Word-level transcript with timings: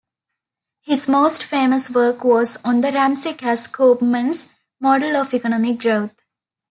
His 0.79 1.07
most 1.07 1.43
famous 1.43 1.91
work 1.91 2.23
was 2.23 2.57
on 2.65 2.81
the 2.81 2.91
Ramsey-Cass-Koopmans 2.91 4.49
model 4.79 5.15
of 5.15 5.31
economic 5.35 5.77
growth. 5.77 6.15